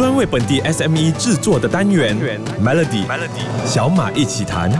[0.00, 2.16] 专为本地 SME 制作的单元
[2.58, 4.72] Melody Melody 小马一起谈。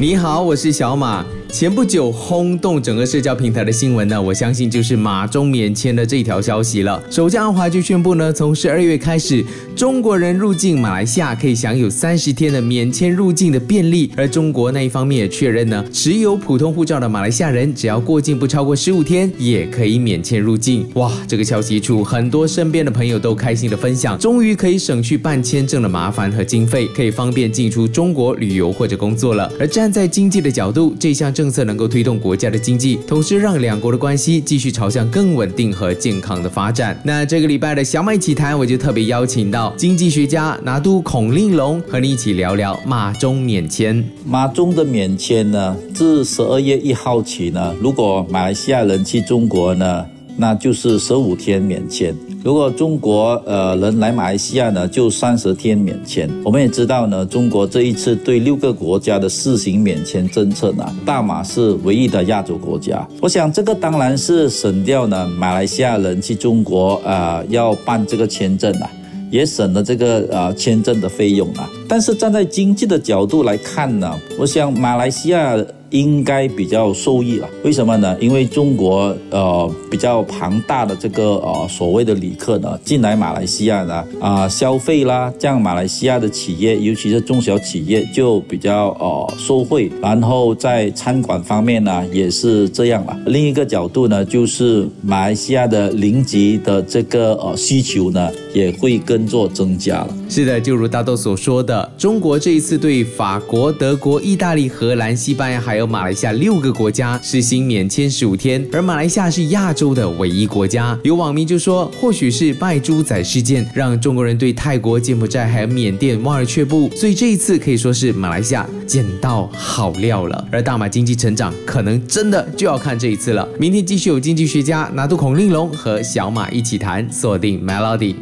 [0.00, 1.22] 你好，我是小马。
[1.52, 7.00] 前不久轰动整个社交平台的新闻呢，我相信就是马中免签的这条消息了。
[7.10, 9.44] 首相安华就宣布呢，从十二月开始，
[9.76, 14.10] 中国人入境马来西亚可以享有三十天的免签入境的便利。
[14.16, 20.88] 而中国那一方面也确认呢，持有普通护照的马来西亚人，只要过境不超过十五天，也可以免签入境。
[20.94, 29.52] 哇，这个消息一出，很多身边的朋友都开心的分享，终于可以省去办签证的麻烦和经费，可以方便进出中国旅游或者工作了。
[29.60, 36.96] 而站在经济的角度，这项政政策能够推动国家的经济，同时让两国的关系继续朝向更稳定和健康的发展。
[37.04, 44.08] 那这个礼拜的小麦奇谈，我就特别邀请到经济学家拿督孔令龙和你一起聊聊马中免签。
[44.24, 50.06] 马中的免签呢，自十二月一号起呢，如果马来西亚人去中国呢，
[50.36, 52.14] 那就是十五天免签。
[52.42, 56.28] 如果中国呃人来马来西亚呢，就三十天免签。
[56.44, 63.06] 我们也知道呢，中国这一次对六个国家的试行免签政策呢，大马是唯一的亚洲国家。
[63.20, 68.90] 我想这个当然是省掉呢马来西亚人去中国啊要办这个签证啊，
[69.30, 71.70] 也省了这个呃签证的费用啊。
[71.86, 75.56] 但是站在经济的角度来看呢，我想马来西亚。
[75.92, 78.16] 应该比较受益了，为什么呢？
[78.20, 89.90] 因为中国呃比较庞大的这个呃所谓的旅客呢进来马来西亚呢啊消费啦，这样马来西亚的企业，尤其是中小企业就比较呃受惠。
[90.00, 93.16] 然后在餐馆方面呢也是这样了。
[93.26, 100.16] 另一个角度呢，就是马来西亚的零级的这个呃需求呢也会跟着增加了。
[100.28, 110.98] 是的，就如大豆所说的，中国这一次对法国、德国、意大利、荷兰、西班牙还有马来西亚六个国家实行免签十五天，而马来西亚是亚洲的唯一国家。
[111.02, 120.48] 有网民就说，或许是拜猪仔事件让中国人对泰国、柬埔寨还有缅甸望而却步，所以这一次可以说是马来西亚捡到好料了。
[120.52, 123.48] 而大马经济成长可能真的就要看这一次了。
[123.58, 128.14] 明天继续有经济学家拿督孔令龙和小马一起谈，锁定 Melody。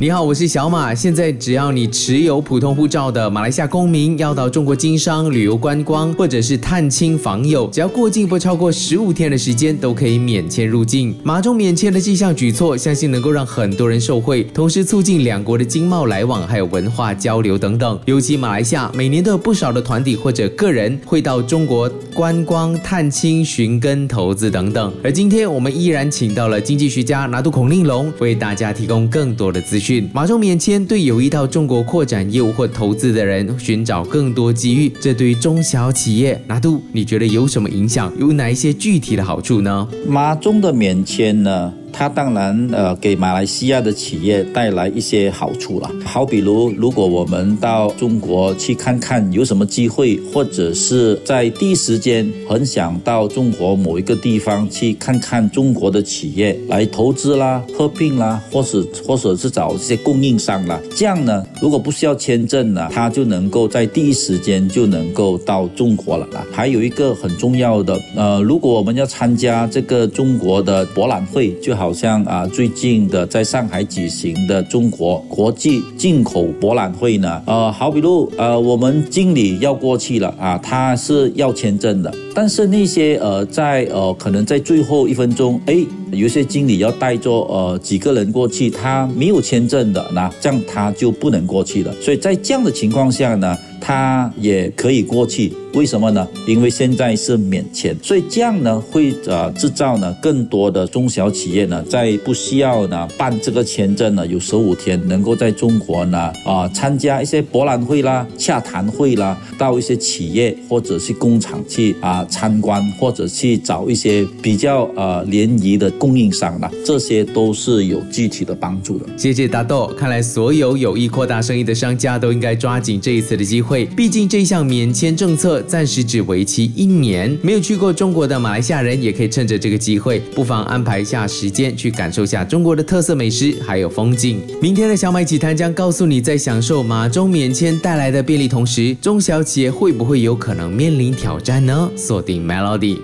[0.00, 0.94] 你好，我是小马。
[0.94, 6.91] 现在只要你持有普通护照的马来西亚公民，要到中国经商、旅游观光或者是探。
[6.92, 11.14] 亲访友，只要过境不超过十五天的时间，都可以免签入境。
[11.24, 17.98] 马中免签的这项举措，相信能够让很多人受惠，同时促进两国的经贸来往，还有文化交流等等。
[18.04, 24.92] 尤其马来西亚每年都有不少的团体或者个人会到中国观光、探亲、寻根、投资等等。
[25.02, 30.08] 而今天我们依然请到了经济学家拿督孔令龙，为大家提供更多的资讯。
[30.12, 36.82] 马中免签对有意到中国扩展业务或投资的人寻找更多机遇，这对于中小企业拿督。
[36.92, 38.12] 你觉得有什么影响？
[38.18, 39.88] 有哪一些具体的好处呢？
[40.06, 41.72] 马中的免签呢？
[41.92, 66.44] 它当然呃给马来西亚的企业带来一些好处了，好比如如果我们到中国去看看有什么机会，或者是在第一时间很想到中国某一个地方去看看中国的企业来投资啦、合并啦，或是或者是找这些供应商啦，这样呢，如果不需要签证呢，他就能够在第一时间就能够到中国了啦。
[66.52, 91.92] 还有一个很重要的呃，如果我们要参加这个中国的博览会，就好好像啊，最近的在上海举行的中国国际进口博览会呢，呃，好比如呃，我们经理要过去了啊，他是要签证的，但是那些呃，在呃，可能在最后一分钟，哎，有些经理要带着呃几个人过去，他没有签证的，那这样他就不能过去了。
[92.00, 95.52] 所以在这样的情况下呢，他也可以过去。
[95.74, 96.26] 为什么呢？
[96.46, 119.06] 因为现在是免签，所以这样呢会呃制造呢更多的中小企业呢在不需要呢办这个签证呢有十五天能够在中国呢啊参加一些博览会啦、洽谈会啦，到一些企业或者是工厂去啊参观，或者去找一些比较呃联谊的供应商啦，这些都是有具体的帮助的。
[119.16, 125.61] 谢谢大豆，看来所有有意扩大生意的商家都应该抓紧这一次的机会，毕竟这项免签政策。
[125.62, 134.40] 暂时只为期一年，没有去过中国的马来西亚人也可以趁着这个机会，不妨安排一下时间去感受下中国的特色美食还有风景。
[134.60, 141.90] 明天的小麦集谈将告诉你，在享受马中免签带来的便利同时，中小企业会不会有可能面临挑战呢？
[141.96, 142.98] 锁定 Melody。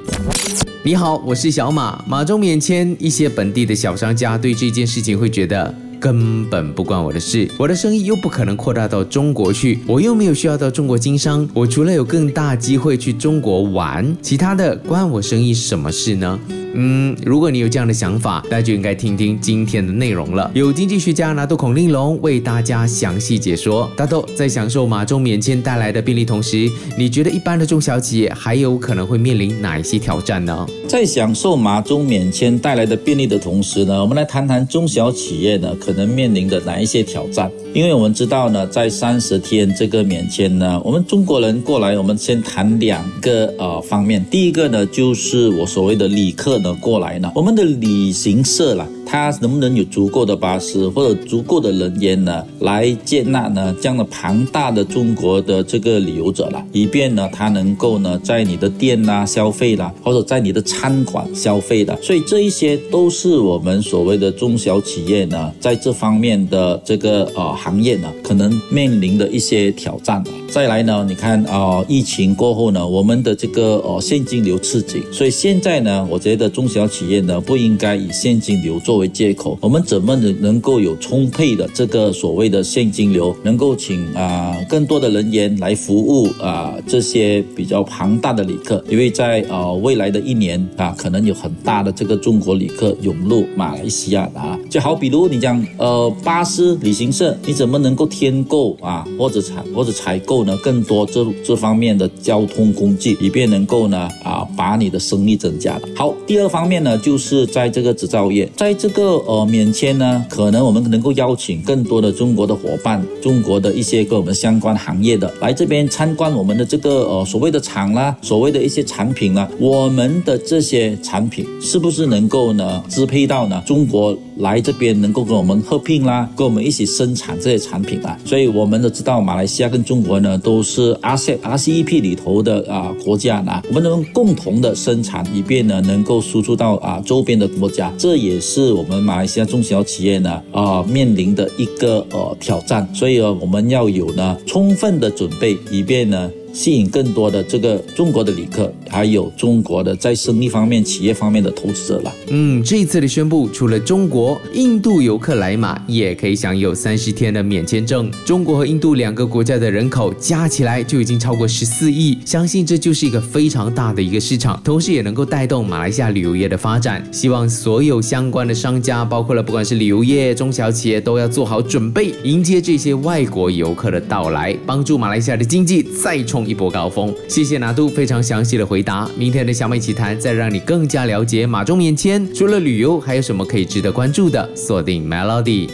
[0.83, 2.03] 你好，我是小马。
[2.07, 5.88] 马中免签，一些本地的小商家对这件事情会觉得。
[6.01, 16.39] 根本不关我的事，我的生意又不可能扩大到中国去，我又没有需要到中国经商，我除了有更大机会去中国玩，其他的关我生意什么事呢？
[16.75, 20.51] 嗯，如果你有这样的想法，那就应该听听今天的内容了。
[20.55, 23.91] 有经济学家拿督孔令龙为大家详细解说。
[23.97, 30.67] 大豆在享受马中免签带来的便利同时，你觉得一般的中小企业还有可能会面临哪一些挑战呢？
[30.87, 37.51] 在享受马中免签带来的便利的同时呢，我们来谈谈中小企业呢可能面临的哪一些挑战。
[37.75, 44.25] 因为我们知道呢，在三十天这个免签呢，我们中国人过来，我们先谈两个呃方面。
[44.31, 48.87] 第一个呢，就是我所谓的旅客的过来呢，我们的旅行社啦。
[49.11, 70.23] 它能不能有足够的巴士或者足够的人员呢，来接纳呢这样的庞大的中国的这个旅游者了，以便呢他能够呢在你的店呐消费啦，或者在你的餐馆消费的，所以这一些都是我们所谓的中小企业呢在这方面的这个呃行业呢可能面临的一些挑战。
[70.51, 78.98] 再来呢，你看啊，疫情过后呢，我们的这个呃现金流吃紧，所以现在呢，我觉得中小企业呢不应该以现金流做。
[78.99, 88.85] 为借口，我们怎么能能够有充沛的这个所谓的现金流，能够请啊更多的人员来服务啊这些比较庞大的旅客？
[88.91, 105.89] 因为在呃未来的一年啊，可能有很大的这个中国旅客涌入马来西亚啊，就好比如你讲呃巴士旅行社，你怎么能够添购啊或者采或者采购呢更多这这方面的交通工具，以便能够呢啊把你的生意增加的。
[105.95, 108.88] 好，第二方面呢，就是在这个制造业，在这。
[108.89, 128.19] 这个呃免签呢，可能我们能够邀请更多的中国的伙伴，中国的一些跟我们相关行业的来这边参观我们的这个呃所谓的厂啦，所谓的一些产品啦，我们的这些产品是不是能够呢支配到呢中国来这边能够跟我们合并啦，跟我们一起生产这些产品啊？
[128.25, 138.73] 所以我们都知道马来西亚跟中国呢都是 RCEP RCEP 里头的啊国家呢，我们能共同的生产，以便呢能够输出到啊周边的国家，这也是。
[138.73, 146.31] 我们马来西亚中小企业呢，啊，面临的一个呃挑战，所以我们要有呢充分的准备，以便呢。
[146.59, 152.13] 吸引更多的这个中国的旅客，还有中国的在生意方面、企业方面的投资者了。
[152.31, 158.11] 嗯，这一次的宣布，除了中国、印度游客来马也可以享有三十天的免签证。
[158.27, 167.09] 中国和印度两个国家的人口加起来就已经超过十四亿，相信这就是一个非常大的一个市场，同时也能够带动马来西亚旅游业的发展。
[167.13, 176.48] 希望所有相关的商家，包括了不管是旅游业、中小企业，都要做好准备，迎接这些外国游客的到来，帮助马来西亚的经济再冲。
[176.49, 179.09] 一波高峰，谢谢拿度非常详细的回答。
[179.17, 184.49] 明天的小美奇谈，再让你更加了解马中免签，除了旅游，还有什么可以值得关注的？
[184.57, 185.69] 锁定 Melody。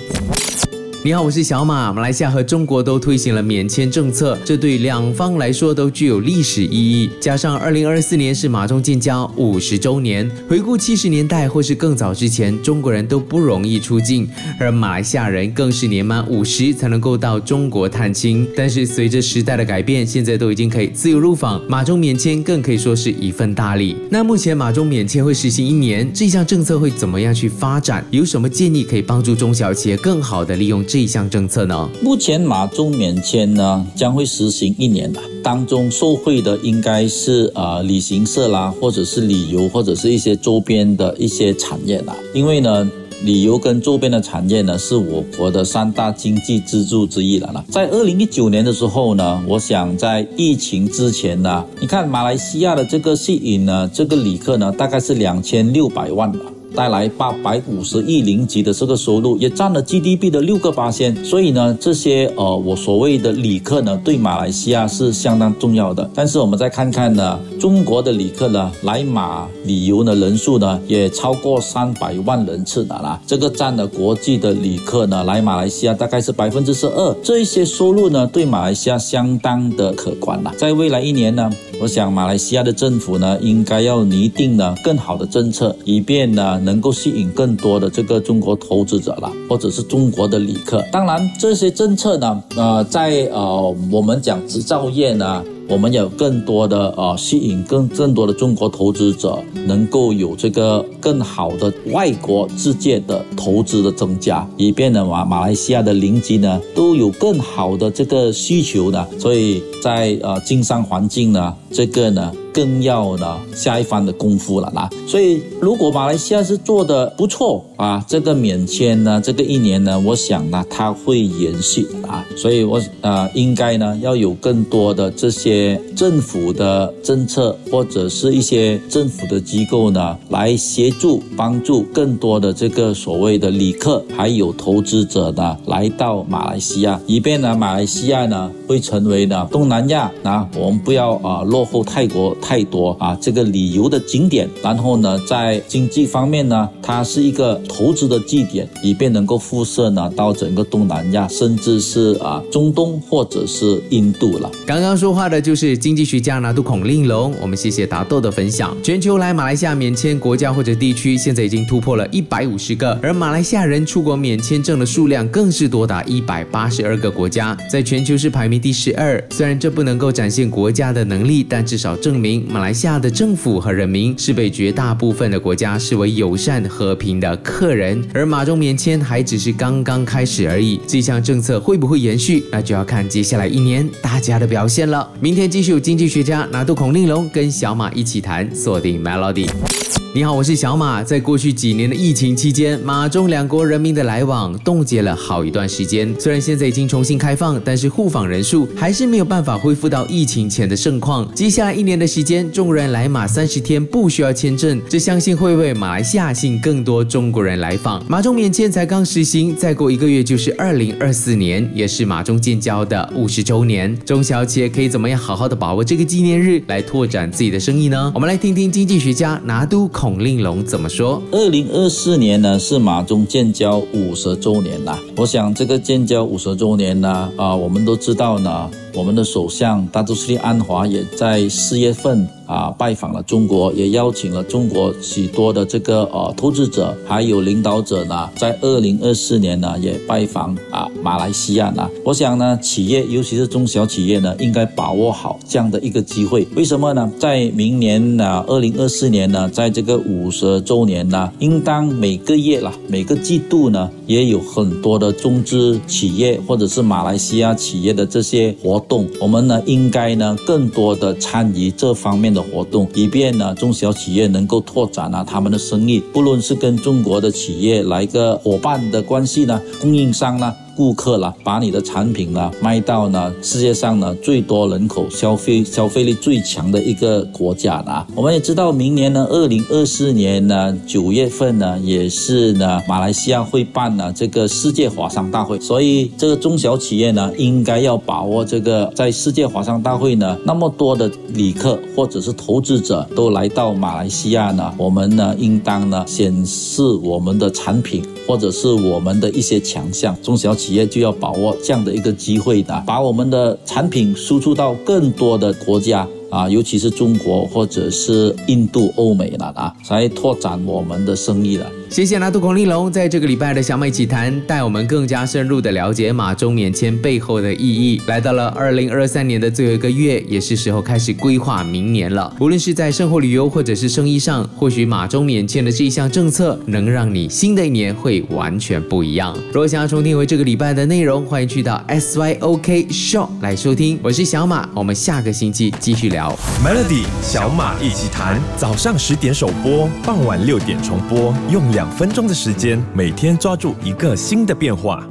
[1.07, 1.93] 你好，我是小马。
[1.93, 7.11] 马来西亚和中国都推行了免签政策，这对两方来说都具有历史意义。
[7.21, 14.27] 加上二零二四年是马中建交五十周年，回顾七十年代或是更早之前，中国人都不容易出境，
[14.59, 18.49] 而马来西亚人更是年满五十才能够到中国探亲。
[18.57, 23.95] 但是随着时代的改变，现在都已经可以自由入访，马中免签更可以说是一份大礼。
[24.09, 28.03] 那目前马中免签会实行一年，这项政策会怎么样去发展？
[28.11, 30.83] 有什么建议可以帮助中小企业更好的利用？
[30.95, 31.91] 这一项政策呢？
[32.01, 42.15] 目前马中免签呢将会实行一年了，当中受惠的应该是呃旅行社啦，或者是旅游，或者是一些周边的一些产业啦。
[42.33, 42.89] 因为呢，
[43.25, 47.65] 旅游跟周边的产业呢是我国的三大经济支柱之一了啦。
[47.69, 56.39] 在二零一九年的时候呢，我想在疫情之前呢，你看马来西亚的这个吸引呢，这个旅客呢大概是两千六百万了。
[56.75, 61.15] 带来八百五十亿零级的这个收入，也占了 GDP 的六个八千。
[61.25, 66.11] 所以呢，这些呃，我所谓的旅客呢，对马来西亚是相当重要的。
[66.15, 73.21] 但是我们再看看呢，中国的旅客呢，来马旅游的人数呢，也超过三百万人次的啦。
[73.27, 77.15] 这个占了国际的旅客呢，来马来西亚大概是百分之十二。
[77.23, 80.53] 这一些收入呢，对马来西亚相当的可观啦。
[80.57, 81.51] 在未来一年呢，
[81.81, 86.59] 我想马来西亚的政府呢，应该要拟定呢更好的政策，以便呢。
[86.65, 90.83] 能够吸引更多的这个中国投资者了，或者是中国的旅客。
[90.91, 95.43] 当然，这些政策呢，呃，在呃我们讲制造业呢。
[95.69, 114.89] 我们有更多的呃吸引更更多的中国投资者，能够有这个更好的外国世界的投资的增加，以便呢马马来西亚的邻居呢都有更好的这个需求呢，所以在呃经商环境呢这个呢更要呢下一番的功夫了啦。
[115.07, 122.25] 所以如果马来西亚是做的不错啊，这个免签呢，这个一年呢，我想呢，它会延续啊。
[122.37, 154.51] 所以我呃应该呢要有更多的这些政府的政策或者是一些政府的机构呢来协助帮助更多的这个所谓的旅客还有投资者呢来到马来西亚，以便呢马来西亚呢会成为呢东南亚啊我们不要啊落后泰国太多啊这个旅游的景点，然后呢在经济方面呢它是一个投资的据点，以便能够辐射呢到整个东南亚，甚至是啊中东或者是印度了。
[154.67, 158.77] 刚刚说话的就是经济学家拿督孔令龙，我们谢谢达豆的分享。
[158.83, 169.23] 全球来马来西亚免签国家或者地区现在已经突破了一百五十个，而马来西亚人出国免签证的数量更是多达一百八十二个国家，在全球是排名第十二。
[169.31, 178.03] 虽然这不能够展现国家的能力，但至少证明马来西亚的政府和人民是被绝大部分的国家视为友善和平的客人。
[178.15, 185.09] 而马中免签还只是刚刚开始而已，这项政策会不会延续，那就要看接下来一年大家的表现了。
[185.21, 190.04] 明天继续有经济学家拿杜孔令龙跟小马一起谈，锁定 Melody。
[190.17, 191.03] 你好，我是小马。
[191.03, 196.15] 在过去几年的疫情期间，马中两国人民的来往冻结了好一段时间。
[196.21, 201.29] 虽然现在已经重新开放，但是互访人数还是没有办法恢复到疫情前的盛况。
[201.35, 208.01] 接下来一年的时间，众人来马三十天不需要签证，这相信会为马来西亚吸引更多中国人来访。
[208.09, 213.99] 马中免签才刚实行，再过一个月就是二零二四年，也是马中建交的五十周年。
[214.07, 218.13] 中小企业可以怎么样好好的把握这个纪念日，来拓展自己的生意呢？
[218.15, 221.23] 我们来听听经济学家拿督孔令龙怎么说。
[221.33, 225.01] 二零二四年呢是马中建交五十周年啦。
[225.17, 232.27] 我想这个建交五十周年呢，啊，我们都知道呢，我们的首相大都斯利安华也在四月份。
[232.47, 241.89] 啊，拜访了中国，也邀请了中国许多的这个呃投资者，还有领导者呢，在二零二四年呢也拜访啊马来西亚呢。
[242.05, 246.47] 我想呢，企业尤其是中小企业呢，应该把握好这样的一个机会。
[246.55, 247.11] 为什么呢？
[247.19, 262.35] 在明年呢，二零二四年呢，在这个五十周年呢，应当每个月啦，每个季度呢，也有很多的中资企业或者是马来西亚企业的这些活动，我们呢应该呢更多的参与这方面。
[262.35, 270.53] 的活动，以便呢中小企业能够拓展啊他们的生意，不论是跟中国的企业来个伙伴的关系呢，供应商呢。
[270.77, 278.05] 顾客了，把你的产品呢卖到呢世界上呢最多人口消费消费力最强的一个国家呢。
[278.15, 300.64] 我们也知道，明年呢，二零二四年呢九月份呢，也是呢马来西亚会办呢这个世界华商大会，所以这个中小企业呢应该要把握这个在世界华商大会呢那么多的旅客或者是投资者都来到马来西亚呢，我们呢应当呢显示我们的产品或者是我们的一些强项，中小企。
[300.65, 306.09] 企业就要把握这样的一个机会的，把我们的产品输出到更多的国家。
[306.31, 311.71] 啊，尤其是中国或者是印度、欧美了啊，来拓展我们的生意了。
[311.95, 318.03] 谢谢拿督孔令龙在这个礼拜的小马一起谈，带我们更加深入的了解马中免签背后的意义。
[318.09, 322.35] 来到了二零二三年的最后一个月，也是时候开始规划明年了。
[322.41, 329.33] 无论是在生活旅游或者是生意上，或许马中免签的这一项政策能让你新的一年会完全不一样。
[329.53, 334.01] 如果想要重听回这个礼拜的内容，欢迎去到 SYOK Show 来收听。
[334.03, 336.37] 我是小马，我们下个星期继续聊。
[336.61, 345.07] Melody 小马一起谈，早上十点首播，傍晚六点重播，用两两分钟的时间，每天抓住一个新的变化。